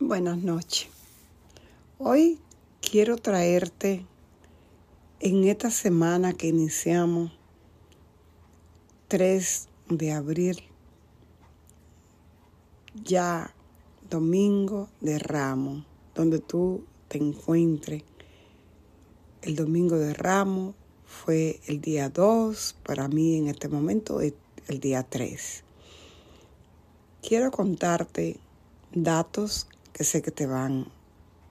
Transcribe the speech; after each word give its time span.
Buenas 0.00 0.38
noches. 0.38 0.86
Hoy 1.98 2.38
quiero 2.80 3.16
traerte 3.16 4.06
en 5.18 5.42
esta 5.42 5.72
semana 5.72 6.34
que 6.34 6.46
iniciamos 6.46 7.32
3 9.08 9.68
de 9.88 10.12
abril, 10.12 10.62
ya 12.94 13.52
domingo 14.08 14.88
de 15.00 15.18
Ramos, 15.18 15.84
donde 16.14 16.38
tú 16.38 16.84
te 17.08 17.18
encuentres. 17.18 18.04
El 19.42 19.56
domingo 19.56 19.96
de 19.96 20.14
Ramos 20.14 20.76
fue 21.06 21.58
el 21.66 21.80
día 21.80 22.08
2, 22.08 22.76
para 22.84 23.08
mí 23.08 23.36
en 23.36 23.48
este 23.48 23.68
momento 23.68 24.20
es 24.20 24.34
el 24.68 24.78
día 24.78 25.02
3. 25.02 25.64
Quiero 27.20 27.50
contarte 27.50 28.38
datos 28.92 29.66
que 29.98 30.04
sé 30.04 30.22
que 30.22 30.30
te 30.30 30.46
van 30.46 30.86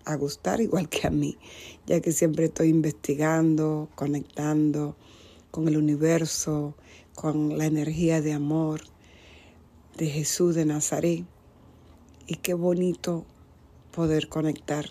a 0.06 0.16
gustar 0.16 0.62
igual 0.62 0.88
que 0.88 1.06
a 1.06 1.10
mí, 1.10 1.38
ya 1.86 2.00
que 2.00 2.14
siempre 2.14 2.46
estoy 2.46 2.70
investigando, 2.70 3.90
conectando 3.94 4.96
con 5.52 5.68
el 5.68 5.76
universo, 5.76 6.74
con 7.14 7.58
la 7.58 7.66
energía 7.66 8.22
de 8.22 8.32
amor 8.32 8.84
de 9.98 10.08
Jesús 10.08 10.56
de 10.56 10.64
Nazaret. 10.64 11.26
Y 12.26 12.36
qué 12.36 12.54
bonito 12.54 13.26
poder 13.92 14.30
conectar 14.30 14.86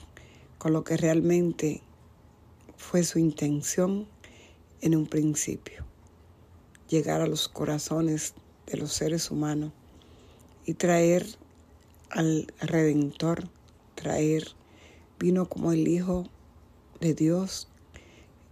con 0.59 0.75
lo 0.75 0.85
que 0.85 0.99
realmente 0.99 1.81
fue 2.77 3.05
su 3.05 3.19
intención 3.19 4.07
en 4.83 4.95
un 4.95 5.07
principio, 5.07 5.87
llegar 6.91 7.23
a 7.23 7.27
los 7.27 7.49
corazones 7.49 8.35
de 8.67 8.77
los 8.77 8.93
seres 8.93 9.31
humanos 9.31 9.73
y 10.67 10.75
traer 10.75 11.25
al 12.11 12.53
Redentor, 12.61 13.49
traer, 13.97 14.45
vino 15.19 15.49
como 15.49 15.73
el 15.73 15.89
Hijo 15.89 16.29
de 17.01 17.15
Dios 17.15 17.69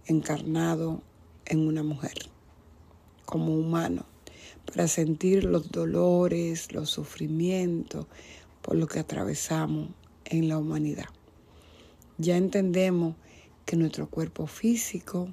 encarnado 0.05 1.01
en 1.45 1.65
una 1.65 1.83
mujer, 1.83 2.29
como 3.25 3.55
humano, 3.55 4.05
para 4.65 4.89
sentir 4.89 5.45
los 5.45 5.71
dolores, 5.71 6.73
los 6.73 6.89
sufrimientos 6.89 8.07
por 8.61 8.75
lo 8.75 8.87
que 8.87 8.99
atravesamos 8.99 9.89
en 10.25 10.49
la 10.49 10.57
humanidad. 10.57 11.05
Ya 12.17 12.35
entendemos 12.35 13.15
que 13.65 13.75
nuestro 13.75 14.09
cuerpo 14.09 14.47
físico, 14.47 15.29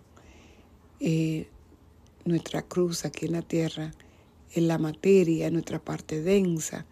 eh, 1.01 1.49
nuestra 2.25 2.63
cruz 2.63 3.05
aquí 3.05 3.27
en 3.27 3.33
la 3.33 3.43
tierra, 3.43 3.93
en 4.55 4.69
la 4.69 4.79
materia, 4.79 5.47
en 5.47 5.55
nuestra 5.55 5.79
parte 5.79 6.23
densa, 6.23 6.87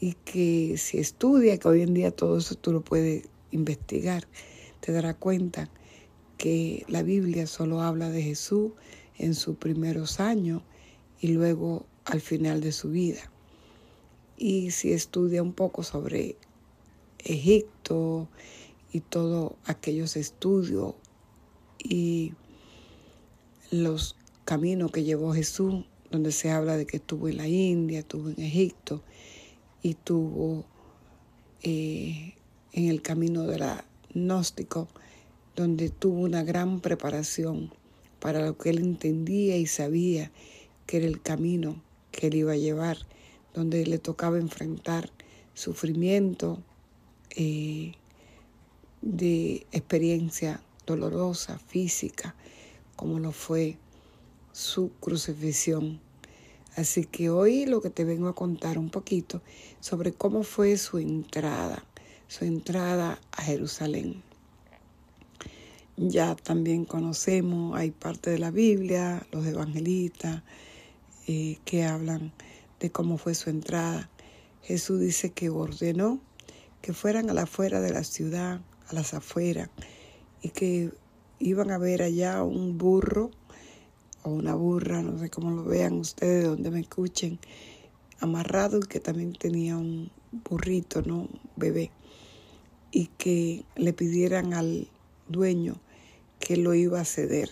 y 0.00 0.14
que 0.24 0.76
si 0.78 0.98
estudia, 0.98 1.58
que 1.58 1.68
hoy 1.68 1.82
en 1.82 1.94
día 1.94 2.10
todo 2.10 2.38
eso 2.38 2.54
tú 2.54 2.72
lo 2.72 2.82
puedes 2.82 3.28
investigar, 3.50 4.26
te 4.80 4.92
darás 4.92 5.16
cuenta 5.16 5.70
que 6.36 6.84
la 6.88 7.02
Biblia 7.02 7.46
solo 7.46 7.80
habla 7.80 8.10
de 8.10 8.22
Jesús 8.22 8.72
en 9.16 9.34
sus 9.34 9.56
primeros 9.56 10.20
años 10.20 10.62
y 11.20 11.28
luego 11.28 11.86
al 12.04 12.20
final 12.20 12.60
de 12.60 12.72
su 12.72 12.90
vida. 12.90 13.30
Y 14.36 14.72
si 14.72 14.92
estudia 14.92 15.42
un 15.42 15.52
poco 15.52 15.82
sobre 15.82 16.36
Egipto 17.20 18.28
y 18.92 19.00
todos 19.00 19.52
aquellos 19.64 20.16
estudios 20.16 20.94
y 21.78 22.32
los 23.70 24.16
caminos 24.44 24.90
que 24.90 25.04
llevó 25.04 25.32
Jesús, 25.32 25.84
donde 26.10 26.32
se 26.32 26.50
habla 26.50 26.76
de 26.76 26.86
que 26.86 26.98
estuvo 26.98 27.28
en 27.28 27.38
la 27.38 27.48
India, 27.48 28.00
estuvo 28.00 28.28
en 28.28 28.40
Egipto 28.40 29.02
y 29.84 29.90
estuvo 29.90 30.64
eh, 31.62 32.34
en 32.72 32.88
el 32.88 33.02
camino 33.02 33.42
de 33.42 33.58
la 33.58 33.84
gnóstico, 34.14 34.88
donde 35.54 35.90
tuvo 35.90 36.22
una 36.22 36.42
gran 36.42 36.80
preparación 36.80 37.70
para 38.18 38.46
lo 38.46 38.56
que 38.56 38.70
él 38.70 38.78
entendía 38.78 39.58
y 39.58 39.66
sabía 39.66 40.32
que 40.86 40.96
era 40.96 41.06
el 41.06 41.20
camino 41.20 41.82
que 42.12 42.28
él 42.28 42.34
iba 42.36 42.52
a 42.52 42.56
llevar, 42.56 42.96
donde 43.52 43.84
le 43.84 43.98
tocaba 43.98 44.38
enfrentar 44.38 45.10
sufrimiento 45.52 46.62
eh, 47.36 47.92
de 49.02 49.66
experiencia 49.70 50.62
dolorosa, 50.86 51.58
física, 51.58 52.34
como 52.96 53.18
lo 53.18 53.32
fue 53.32 53.76
su 54.52 54.92
crucifixión. 54.98 56.00
Así 56.76 57.04
que 57.04 57.30
hoy 57.30 57.66
lo 57.66 57.80
que 57.80 57.90
te 57.90 58.04
vengo 58.04 58.28
a 58.28 58.34
contar 58.34 58.78
un 58.78 58.90
poquito 58.90 59.42
sobre 59.80 60.12
cómo 60.12 60.42
fue 60.42 60.76
su 60.76 60.98
entrada, 60.98 61.84
su 62.26 62.44
entrada 62.44 63.20
a 63.30 63.42
Jerusalén. 63.42 64.22
Ya 65.96 66.34
también 66.34 66.84
conocemos, 66.84 67.78
hay 67.78 67.92
parte 67.92 68.30
de 68.30 68.40
la 68.40 68.50
Biblia, 68.50 69.24
los 69.30 69.46
evangelistas, 69.46 70.42
eh, 71.28 71.58
que 71.64 71.84
hablan 71.84 72.32
de 72.80 72.90
cómo 72.90 73.18
fue 73.18 73.36
su 73.36 73.50
entrada. 73.50 74.10
Jesús 74.62 74.98
dice 74.98 75.30
que 75.30 75.50
ordenó 75.50 76.18
que 76.82 76.92
fueran 76.92 77.30
a 77.30 77.34
la 77.34 77.42
afuera 77.42 77.80
de 77.80 77.92
la 77.92 78.02
ciudad, 78.02 78.60
a 78.88 78.94
las 78.94 79.14
afueras, 79.14 79.70
y 80.42 80.48
que 80.48 80.90
iban 81.38 81.70
a 81.70 81.78
ver 81.78 82.02
allá 82.02 82.42
un 82.42 82.76
burro 82.76 83.30
o 84.24 84.30
una 84.30 84.54
burra, 84.54 85.02
no 85.02 85.18
sé 85.18 85.30
cómo 85.30 85.50
lo 85.50 85.64
vean 85.64 86.00
ustedes, 86.00 86.46
donde 86.46 86.70
me 86.70 86.80
escuchen, 86.80 87.38
amarrado 88.20 88.78
y 88.78 88.86
que 88.88 88.98
también 88.98 89.34
tenía 89.34 89.76
un 89.76 90.10
burrito, 90.48 91.02
¿no? 91.02 91.28
Bebé. 91.56 91.90
Y 92.90 93.06
que 93.18 93.64
le 93.76 93.92
pidieran 93.92 94.54
al 94.54 94.88
dueño 95.28 95.76
que 96.40 96.56
lo 96.56 96.74
iba 96.74 97.00
a 97.00 97.04
ceder. 97.04 97.50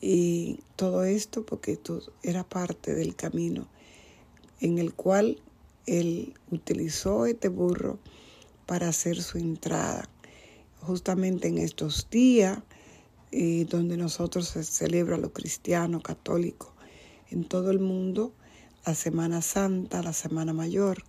Y 0.00 0.60
todo 0.76 1.04
esto 1.04 1.44
porque 1.44 1.72
esto 1.72 2.02
era 2.22 2.44
parte 2.44 2.94
del 2.94 3.14
camino 3.14 3.68
en 4.60 4.78
el 4.78 4.94
cual 4.94 5.40
él 5.86 6.34
utilizó 6.50 7.26
este 7.26 7.48
burro 7.48 7.98
para 8.66 8.88
hacer 8.88 9.20
su 9.22 9.38
entrada. 9.38 10.08
Justamente 10.80 11.48
en 11.48 11.58
estos 11.58 12.08
días 12.10 12.58
donde 13.32 13.96
nosotros 13.96 14.48
se 14.48 14.62
celebra 14.62 15.16
lo 15.16 15.32
cristiano, 15.32 16.02
católico, 16.02 16.74
en 17.30 17.44
todo 17.44 17.70
el 17.70 17.80
mundo, 17.80 18.34
la 18.84 18.94
Semana 18.94 19.40
Santa, 19.40 20.02
la 20.02 20.12
Semana 20.12 20.52
Mayor. 20.52 21.02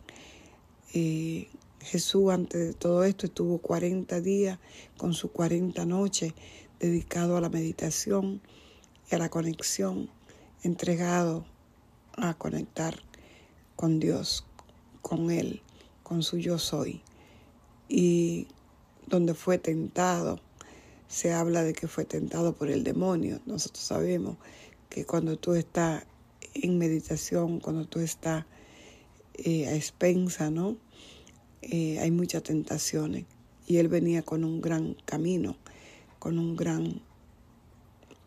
Jesús 1.82 2.32
antes 2.32 2.68
de 2.68 2.74
todo 2.74 3.04
esto 3.04 3.26
estuvo 3.26 3.58
40 3.58 4.22
días 4.22 4.58
con 4.96 5.14
sus 5.14 5.32
40 5.32 5.86
noches 5.86 6.34
dedicado 6.80 7.36
a 7.36 7.42
la 7.42 7.50
meditación 7.50 8.42
y 9.12 9.16
a 9.16 9.18
la 9.18 9.30
conexión, 9.30 10.10
entregado 10.62 11.46
a 12.16 12.36
conectar 12.36 13.04
con 13.76 14.00
Dios, 14.00 14.46
con 15.02 15.30
Él, 15.30 15.62
con 16.04 16.24
su 16.24 16.38
yo 16.38 16.58
soy. 16.58 17.02
Y 17.90 18.48
donde 19.08 19.34
fue 19.34 19.58
tentado 19.58 20.40
se 21.08 21.34
habla 21.34 21.64
de 21.64 21.74
que 21.74 21.88
fue 21.88 22.06
tentado 22.06 22.54
por 22.54 22.70
el 22.70 22.84
demonio. 22.84 23.40
Nosotros 23.46 23.84
sabemos 23.84 24.38
que 24.90 25.06
cuando 25.06 25.38
tú 25.38 25.54
estás 25.54 26.06
en 26.54 26.78
meditación, 26.78 27.60
cuando 27.60 27.86
tú 27.86 28.00
estás 28.00 28.46
eh, 29.36 29.68
a 29.68 29.76
expensa, 29.76 30.50
¿no? 30.50 30.78
Eh, 31.62 32.00
hay 32.00 32.12
muchas 32.12 32.44
tentaciones. 32.44 33.26
Y 33.66 33.78
él 33.78 33.88
venía 33.88 34.22
con 34.24 34.44
un 34.44 34.62
gran 34.62 34.96
camino, 35.06 35.56
con 36.20 36.38
un 36.38 36.56
gran 36.56 37.02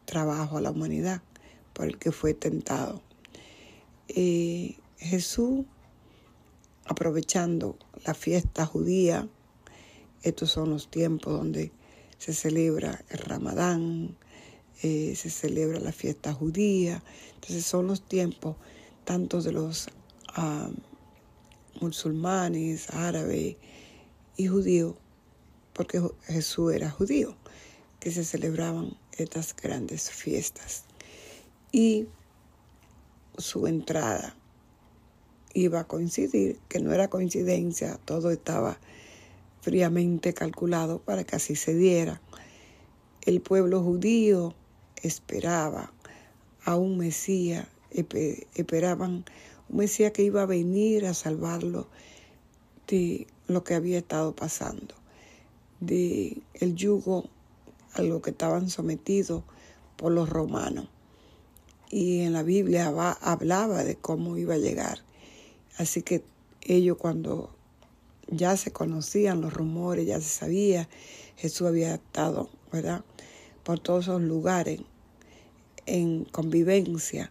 trabajo 0.07 0.57
a 0.57 0.61
la 0.61 0.71
humanidad 0.71 1.23
por 1.75 1.87
el 1.87 1.99
que 1.99 2.11
fue 2.11 2.33
tentado. 2.33 3.03
Eh, 4.09 4.77
Jesús, 4.99 5.67
aprovechando 6.87 7.77
la 8.05 8.15
fiesta 8.15 8.65
judía, 8.65 9.29
estos 10.23 10.51
son 10.51 10.71
los 10.71 10.91
tiempos 10.91 11.35
donde 11.35 11.71
se 12.19 12.33
celebra 12.33 13.05
el 13.11 13.19
ramadán, 13.19 14.17
eh, 14.83 15.15
se 15.17 15.31
celebra 15.31 15.81
la 15.81 15.93
fiesta 15.93 16.33
judía. 16.33 17.03
Entonces 17.35 17.65
son 17.65 17.87
los 17.87 18.03
tiempos 18.03 18.57
tanto 19.05 19.41
de 19.41 19.53
los 19.53 19.89
ah, 20.35 20.71
musulmanes, 21.81 22.91
árabes 22.91 23.57
y 24.37 24.47
judíos, 24.47 24.95
porque 25.73 26.03
Jesús 26.25 26.73
era 26.73 26.91
judío, 26.91 27.37
que 28.01 28.11
se 28.11 28.25
celebraban 28.25 28.97
estas 29.17 29.55
grandes 29.55 30.11
fiestas. 30.11 30.85
Y 31.73 32.07
su 33.39 33.67
entrada 33.67 34.37
iba 35.55 35.81
a 35.81 35.85
coincidir, 35.87 36.59
que 36.69 36.81
no 36.81 36.93
era 36.93 37.09
coincidencia, 37.09 37.99
todo 38.05 38.31
estaba 38.31 38.79
fríamente 39.67 40.33
calculado 40.33 41.01
para 41.01 41.25
que 41.25 41.35
así 41.35 41.57
se 41.57 41.75
diera. 41.75 42.21
El 43.23 43.41
pueblo 43.41 43.83
judío 43.83 44.55
esperaba 45.03 45.93
a 46.65 46.77
un 46.77 46.97
Mesías, 46.97 47.67
esperaban 47.91 49.25
un 49.69 49.77
Mesías 49.77 50.13
que 50.13 50.23
iba 50.23 50.43
a 50.43 50.47
venir 50.47 51.05
a 51.05 51.15
salvarlo 51.15 51.89
de 52.87 53.27
lo 53.49 53.65
que 53.65 53.75
había 53.75 53.99
estado 53.99 54.37
pasando, 54.37 54.95
de 55.81 56.41
el 56.55 56.77
yugo 56.77 57.29
a 57.95 58.03
lo 58.03 58.23
que 58.23 58.31
estaban 58.31 58.71
sometidos 58.71 59.43
por 59.97 60.13
los 60.13 60.29
romanos. 60.29 60.87
Y 61.91 62.21
en 62.21 62.35
la 62.35 62.45
Biblia 62.45 62.95
hablaba 63.21 63.83
de 63.83 63.97
cómo 63.97 64.37
iba 64.37 64.55
a 64.55 64.59
llegar. 64.59 65.01
Así 65.77 66.03
que 66.03 66.23
ellos 66.63 66.99
cuando 66.99 67.56
ya 68.29 68.57
se 68.57 68.73
conocían 68.73 69.41
los 69.41 69.53
rumores, 69.53 70.07
ya 70.07 70.21
se 70.21 70.29
sabía, 70.29 70.89
Jesús 71.37 71.67
había 71.67 71.95
estado, 71.95 72.51
¿verdad? 72.73 73.05
Por 73.63 73.79
todos 73.79 74.05
esos 74.05 74.23
lugares 74.23 74.81
en 75.87 76.25
convivencia 76.25 77.31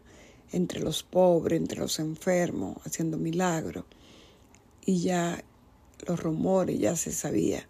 entre 0.51 0.79
los 0.79 1.03
pobres, 1.03 1.59
entre 1.59 1.79
los 1.79 1.99
enfermos, 1.99 2.77
haciendo 2.85 3.17
milagros. 3.17 3.85
Y 4.85 5.01
ya 5.01 5.43
los 6.07 6.19
rumores, 6.19 6.79
ya 6.79 6.95
se 6.95 7.11
sabía 7.11 7.67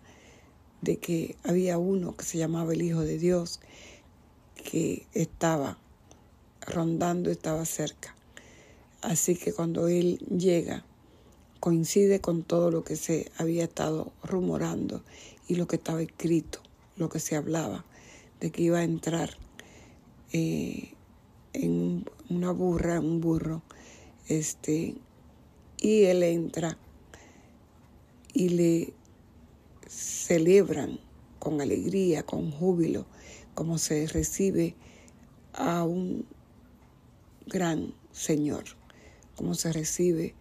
de 0.82 0.98
que 0.98 1.36
había 1.44 1.78
uno 1.78 2.16
que 2.16 2.26
se 2.26 2.38
llamaba 2.38 2.74
el 2.74 2.82
Hijo 2.82 3.02
de 3.02 3.18
Dios, 3.18 3.60
que 4.56 5.08
estaba 5.14 5.80
rondando, 6.62 7.32
estaba 7.32 7.66
cerca. 7.66 8.16
Así 9.02 9.36
que 9.36 9.54
cuando 9.54 9.88
Él 9.88 10.20
llega, 10.20 10.86
coincide 11.66 12.22
con 12.22 12.44
todo 12.44 12.70
lo 12.70 12.84
que 12.84 12.96
se 12.96 13.32
había 13.40 13.64
estado 13.64 14.14
rumorando 14.22 15.02
y 15.48 15.56
lo 15.56 15.68
que 15.68 15.78
estaba 15.78 16.00
escrito, 16.00 16.60
lo 16.96 17.10
que 17.10 17.20
se 17.20 17.36
hablaba, 17.36 17.84
de 18.40 18.52
que 18.52 18.62
iba 18.62 18.78
a 18.78 18.84
entrar 18.84 19.32
eh, 20.32 20.94
en 21.54 22.06
una 22.30 22.52
burra, 22.52 23.00
un 23.00 23.20
burro, 23.20 23.64
este, 24.28 24.94
y 25.82 26.04
él 26.04 26.22
entra 26.22 26.78
y 28.32 28.50
le 28.50 28.94
celebran 29.88 31.00
con 31.40 31.62
alegría, 31.62 32.22
con 32.22 32.52
júbilo, 32.52 33.08
como 33.56 33.80
se 33.80 34.06
recibe 34.06 34.76
a 35.54 35.84
un 35.84 36.28
gran 37.48 37.96
Señor, 38.12 38.66
como 39.36 39.56
se 39.56 39.74
recibe 39.74 40.36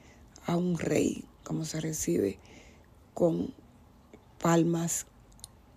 a 0.46 0.56
un 0.56 0.79
rey, 0.79 1.25
como 1.43 1.64
se 1.64 1.81
recibe 1.81 2.38
con 3.14 3.55
palmas, 4.41 5.06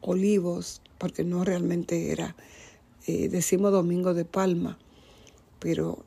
olivos, 0.02 0.82
porque 0.98 1.24
no 1.24 1.44
realmente 1.44 2.12
era, 2.12 2.36
eh, 3.06 3.30
decimos 3.30 3.72
domingo 3.72 4.14
de 4.14 4.26
palma, 4.26 4.78
pero 5.60 6.04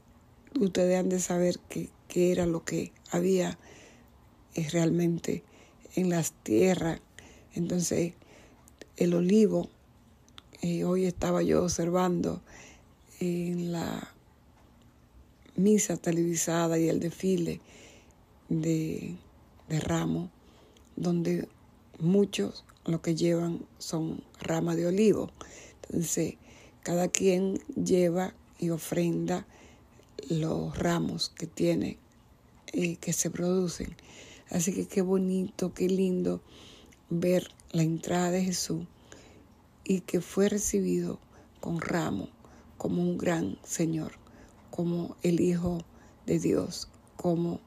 ustedes 0.59 0.99
han 0.99 1.09
de 1.09 1.21
saber 1.21 1.59
qué, 1.69 1.91
era 2.13 2.45
lo 2.45 2.65
que 2.65 2.93
había 3.11 3.59
eh, 4.55 4.69
realmente 4.71 5.45
en 5.95 6.11
las 6.11 6.33
tierras. 6.33 7.01
Entonces, 7.55 8.15
el 8.97 9.15
olivo, 9.15 9.71
eh, 10.61 10.85
hoy 10.85 11.07
estaba 11.07 11.43
yo 11.43 11.63
observando 11.63 12.43
en 13.21 13.73
la 13.73 14.13
misa 15.57 15.97
televisada 15.97 16.79
y 16.79 16.89
el 16.89 17.01
desfile 17.01 17.61
de, 18.51 19.17
de 19.71 19.81
ramo, 19.81 20.29
donde 20.97 21.49
muchos 21.99 22.65
lo 22.85 23.01
que 23.01 23.15
llevan 23.15 23.65
son 23.79 24.23
ramas 24.41 24.77
de 24.77 24.87
olivo. 24.87 25.31
Entonces, 25.89 26.35
cada 26.83 27.09
quien 27.09 27.55
lleva 27.83 28.35
y 28.59 28.71
ofrenda 28.71 29.47
los 30.29 30.77
ramos 30.79 31.31
que 31.31 31.47
tiene 31.47 31.99
y 32.73 32.97
que 32.97 33.13
se 33.13 33.31
producen. 33.31 33.97
Así 34.51 34.75
que 34.75 34.87
qué 34.87 35.01
bonito, 35.01 35.73
qué 35.73 35.89
lindo 35.89 36.43
ver 37.09 37.49
la 37.73 37.83
entrada 37.83 38.31
de 38.31 38.45
Jesús 38.45 38.85
y 39.85 40.01
que 40.01 40.21
fue 40.21 40.49
recibido 40.49 41.19
con 41.61 41.81
ramo 41.81 42.29
como 42.79 43.03
un 43.03 43.19
gran 43.19 43.59
Señor, 43.63 44.13
como 44.71 45.17
el 45.23 45.41
Hijo 45.41 45.85
de 46.27 46.39
Dios, 46.39 46.89
como 47.17 47.61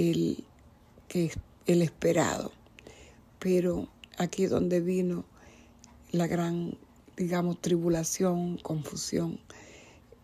el 0.00 0.44
el 1.66 1.82
esperado. 1.82 2.52
Pero 3.38 3.88
aquí 4.18 4.46
donde 4.46 4.80
vino 4.80 5.24
la 6.12 6.26
gran, 6.26 6.76
digamos, 7.16 7.60
tribulación, 7.60 8.58
confusión, 8.58 9.40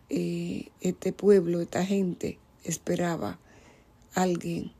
eh, 0.09 0.69
este 0.81 1.13
pueblo, 1.13 1.61
esta 1.61 1.85
gente 1.85 2.39
esperaba 2.63 3.39
a 4.13 4.21
alguien 4.21 4.71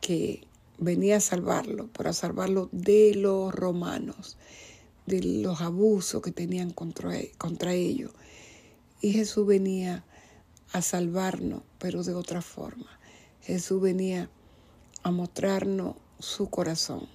que 0.00 0.46
venía 0.78 1.16
a 1.16 1.20
salvarlo, 1.20 1.88
para 1.88 2.12
salvarlo 2.12 2.68
de 2.72 3.14
los 3.14 3.54
romanos, 3.54 4.36
de 5.06 5.22
los 5.22 5.60
abusos 5.60 6.22
que 6.22 6.32
tenían 6.32 6.70
contra, 6.70 7.12
contra 7.36 7.74
ellos. 7.74 8.12
Y 9.00 9.12
Jesús 9.12 9.46
venía 9.46 10.04
a 10.72 10.82
salvarnos, 10.82 11.62
pero 11.78 12.02
de 12.02 12.14
otra 12.14 12.42
forma. 12.42 12.99
Jesús 13.42 13.80
venía 13.80 14.30
a 15.02 15.10
mostrarnos 15.10 15.96
su 16.18 16.50
corazón, 16.50 17.08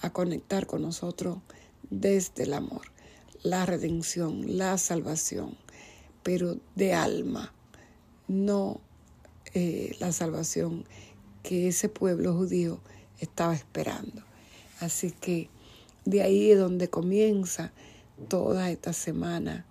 a 0.00 0.10
conectar 0.10 0.66
con 0.66 0.82
nosotros 0.82 1.38
desde 1.90 2.44
el 2.44 2.54
amor, 2.54 2.82
la 3.42 3.66
redención, 3.66 4.58
la 4.58 4.78
salvación 4.78 5.56
pero 6.28 6.58
de 6.74 6.92
alma, 6.92 7.54
no 8.26 8.82
eh, 9.54 9.96
la 9.98 10.12
salvación 10.12 10.84
que 11.42 11.68
ese 11.68 11.88
pueblo 11.88 12.34
judío 12.34 12.80
estaba 13.18 13.54
esperando. 13.54 14.22
Así 14.78 15.10
que 15.10 15.48
de 16.04 16.20
ahí 16.20 16.50
es 16.50 16.58
donde 16.58 16.90
comienza 16.90 17.72
toda 18.28 18.70
esta 18.70 18.92
semana 18.92 19.64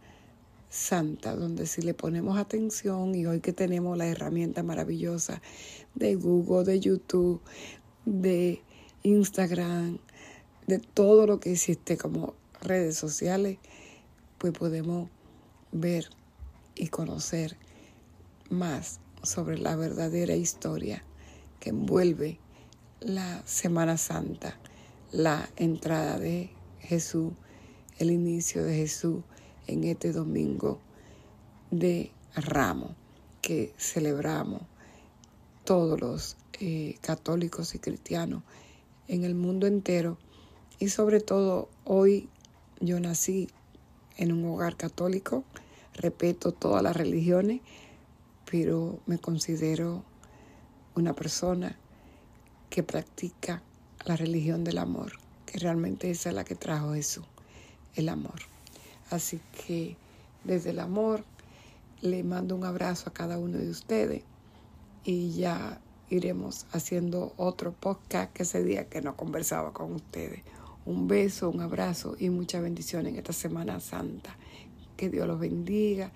santa, 0.78 1.36
donde 1.36 1.66
si 1.66 1.82
le 1.82 1.94
ponemos 1.94 2.38
atención 2.38 3.16
y 3.16 3.26
hoy 3.26 3.42
que 3.42 3.52
tenemos 3.52 3.98
la 3.98 4.08
herramienta 4.08 4.64
maravillosa 4.64 5.42
de 5.96 6.16
Google, 6.16 6.64
de 6.64 6.80
YouTube, 6.80 7.42
de 8.06 8.62
Instagram, 9.04 9.98
de 10.68 10.80
todo 10.80 11.26
lo 11.26 11.40
que 11.40 11.54
existe 11.54 11.98
como 11.98 12.36
redes 12.62 12.96
sociales, 12.96 13.58
pues 14.38 14.54
podemos 14.54 15.10
ver 15.72 16.10
y 16.76 16.88
conocer 16.90 17.58
más 18.50 19.00
sobre 19.24 19.58
la 19.58 19.76
verdadera 19.76 20.36
historia 20.36 21.04
que 21.60 21.72
envuelve 21.72 22.40
la 23.00 23.42
Semana 23.46 23.98
Santa, 23.98 24.60
la 25.12 25.50
entrada 25.56 26.20
de 26.20 26.52
Jesús, 26.80 27.34
el 27.98 28.12
inicio 28.12 28.64
de 28.64 28.76
Jesús 28.76 29.24
en 29.68 29.84
este 29.84 30.12
domingo 30.12 30.80
de 31.72 32.12
Ramo 32.36 32.96
que 33.42 33.74
celebramos 33.78 34.62
todos 35.64 36.00
los 36.00 36.38
eh, 36.60 36.96
católicos 37.02 37.76
y 37.76 37.80
cristianos 37.80 38.44
en 39.08 39.24
el 39.24 39.36
mundo 39.36 39.68
entero 39.68 40.18
y 40.80 40.90
sobre 40.90 41.20
todo 41.20 41.70
hoy 41.84 42.30
yo 42.80 43.00
nací 43.00 43.50
en 44.18 44.32
un 44.32 44.46
hogar 44.46 44.76
católico 44.76 45.44
respeto 45.98 46.52
todas 46.52 46.84
las 46.84 46.96
religiones, 46.96 47.62
pero 48.50 49.00
me 49.06 49.18
considero 49.18 50.04
una 50.96 51.14
persona 51.14 51.78
que 52.70 52.84
practica 52.84 53.62
la 54.06 54.16
religión 54.16 54.64
del 54.64 54.78
amor, 54.78 55.14
que 55.46 55.60
realmente 55.60 56.10
esa 56.12 56.30
es 56.30 56.36
la 56.36 56.44
que 56.44 56.56
trajo 56.56 56.94
Jesús, 56.94 57.26
el 57.96 58.10
amor. 58.10 58.57
Así 59.10 59.40
que 59.66 59.96
desde 60.44 60.72
el 60.72 60.80
amor 60.80 61.24
le 62.02 62.24
mando 62.24 62.56
un 62.56 62.64
abrazo 62.64 63.10
a 63.10 63.14
cada 63.14 63.40
uno 63.40 63.58
de 63.58 63.70
ustedes 63.70 64.24
y 65.04 65.32
ya 65.32 65.80
iremos 66.10 66.66
haciendo 66.72 67.34
otro 67.38 67.74
podcast 67.74 68.32
que 68.34 68.44
ese 68.44 68.64
día 68.64 68.88
que 68.88 69.02
no 69.02 69.16
conversaba 69.16 69.74
con 69.74 69.94
ustedes. 69.94 70.42
Un 70.86 71.08
beso, 71.08 71.50
un 71.50 71.62
abrazo 71.62 72.16
y 72.20 72.30
mucha 72.30 72.62
bendición 72.62 73.08
en 73.08 73.18
esta 73.18 73.34
Semana 73.34 73.80
Santa. 73.80 74.38
Que 74.96 75.10
Dios 75.10 75.28
los 75.28 75.40
bendiga, 75.40 76.12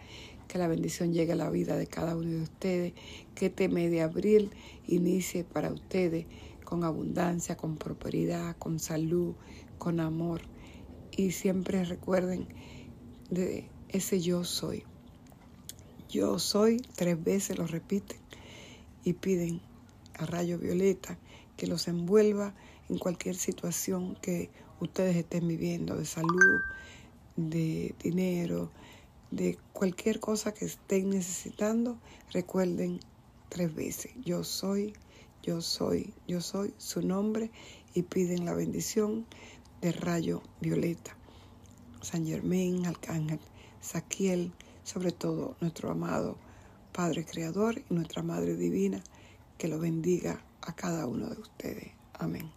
que 0.47 0.57
la 0.57 0.67
bendición 0.67 1.13
llegue 1.13 1.33
a 1.33 1.35
la 1.35 1.49
vida 1.49 1.75
de 1.77 1.87
cada 1.87 2.15
uno 2.15 2.29
de 2.29 2.41
ustedes, 2.41 2.93
que 3.35 3.47
este 3.47 3.69
mes 3.69 3.91
de 3.91 4.01
abril 4.01 4.51
inicie 4.87 5.43
para 5.43 5.71
ustedes 5.71 6.25
con 6.63 6.83
abundancia, 6.83 7.57
con 7.57 7.75
prosperidad, 7.77 8.55
con 8.57 8.79
salud, 8.79 9.33
con 9.77 9.99
amor. 9.99 10.41
Y 11.11 11.31
siempre 11.31 11.83
recuerden 11.83 12.47
de 13.31 13.67
ese 13.89 14.19
yo 14.19 14.43
soy. 14.43 14.83
Yo 16.09 16.37
soy, 16.37 16.85
tres 16.95 17.21
veces 17.23 17.57
lo 17.57 17.65
repiten 17.65 18.19
y 19.03 19.13
piden 19.13 19.61
a 20.19 20.25
rayo 20.25 20.59
violeta 20.59 21.17
que 21.57 21.65
los 21.65 21.87
envuelva 21.87 22.53
en 22.89 22.99
cualquier 22.99 23.35
situación 23.35 24.15
que 24.21 24.49
ustedes 24.81 25.15
estén 25.15 25.47
viviendo 25.47 25.95
de 25.95 26.05
salud, 26.05 26.59
de 27.37 27.95
dinero, 28.03 28.69
de 29.31 29.57
cualquier 29.71 30.19
cosa 30.19 30.53
que 30.53 30.65
estén 30.65 31.09
necesitando, 31.09 31.97
recuerden 32.33 32.99
tres 33.47 33.73
veces, 33.73 34.11
yo 34.25 34.43
soy, 34.43 34.93
yo 35.41 35.61
soy, 35.61 36.13
yo 36.27 36.41
soy 36.41 36.73
su 36.77 37.01
nombre 37.01 37.49
y 37.93 38.01
piden 38.01 38.43
la 38.43 38.53
bendición 38.53 39.25
del 39.79 39.93
rayo 39.93 40.43
violeta. 40.59 41.15
San 42.01 42.25
Germain, 42.25 42.85
Arcángel, 42.85 43.39
Saquiel, 43.79 44.51
sobre 44.83 45.11
todo 45.11 45.55
nuestro 45.61 45.91
amado 45.91 46.37
Padre 46.91 47.25
Creador 47.25 47.81
y 47.89 47.93
nuestra 47.93 48.23
Madre 48.23 48.55
Divina, 48.55 49.01
que 49.57 49.67
lo 49.67 49.79
bendiga 49.79 50.43
a 50.61 50.73
cada 50.75 51.07
uno 51.07 51.29
de 51.29 51.39
ustedes. 51.39 51.91
Amén. 52.13 52.51